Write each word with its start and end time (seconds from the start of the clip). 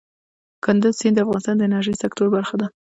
کندز 0.63 0.93
سیند 0.99 1.15
د 1.19 1.19
افغانستان 1.23 1.55
د 1.57 1.61
انرژۍ 1.67 1.93
سکتور 2.03 2.27
برخه 2.35 2.55
ده. 2.61 2.67